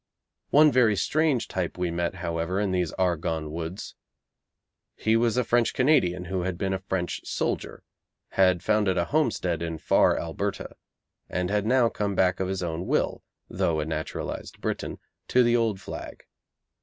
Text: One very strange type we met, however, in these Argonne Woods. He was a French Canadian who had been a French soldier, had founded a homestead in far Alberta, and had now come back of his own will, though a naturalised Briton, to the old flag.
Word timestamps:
One 0.49 0.71
very 0.71 0.95
strange 0.95 1.47
type 1.47 1.77
we 1.77 1.91
met, 1.91 2.15
however, 2.15 2.59
in 2.59 2.71
these 2.71 2.91
Argonne 2.93 3.51
Woods. 3.51 3.93
He 4.95 5.15
was 5.15 5.37
a 5.37 5.43
French 5.43 5.75
Canadian 5.75 6.25
who 6.25 6.41
had 6.41 6.57
been 6.57 6.73
a 6.73 6.79
French 6.79 7.21
soldier, 7.23 7.83
had 8.29 8.63
founded 8.63 8.97
a 8.97 9.05
homestead 9.05 9.61
in 9.61 9.77
far 9.77 10.19
Alberta, 10.19 10.75
and 11.29 11.51
had 11.51 11.67
now 11.67 11.87
come 11.89 12.15
back 12.15 12.39
of 12.39 12.47
his 12.47 12.63
own 12.63 12.87
will, 12.87 13.21
though 13.47 13.79
a 13.79 13.85
naturalised 13.85 14.59
Briton, 14.59 14.97
to 15.27 15.43
the 15.43 15.55
old 15.55 15.79
flag. 15.79 16.23